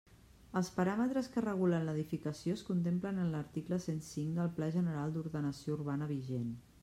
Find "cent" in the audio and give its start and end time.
3.85-4.03